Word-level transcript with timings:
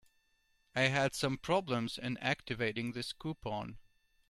I 0.75 0.87
had 0.87 1.13
some 1.13 1.37
problems 1.37 1.99
in 1.99 2.17
activating 2.17 2.93
this 2.93 3.13
coupon. 3.13 3.77